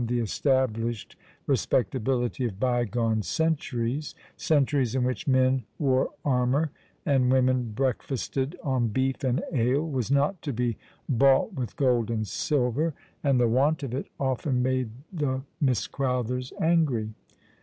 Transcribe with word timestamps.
a> 0.01 0.03
the 0.07 0.19
established 0.19 1.15
respectability 1.45 2.43
of 2.45 2.59
bygone 2.59 3.21
cent 3.21 3.61
aries— 3.71 4.15
centuries 4.35 4.95
in 4.95 5.03
which 5.03 5.27
men 5.27 5.63
wore 5.77 6.09
armour 6.25 6.71
and 7.05 7.31
women 7.31 7.71
breakfasted 7.75 8.57
on 8.63 8.87
beef 8.87 9.23
and 9.23 9.43
ale— 9.53 9.87
was 9.87 10.09
not 10.09 10.41
to 10.41 10.51
be 10.51 10.75
bought 11.07 11.53
with 11.53 11.75
gold 11.75 12.09
and 12.09 12.27
silver, 12.27 12.95
and 13.23 13.39
the 13.39 13.47
want 13.47 13.83
of 13.83 13.93
it 13.93 14.07
often 14.19 14.63
made 14.63 14.89
the 15.13 15.43
Miss 15.61 15.85
Crowthers 15.85 16.51
angry. 16.59 17.11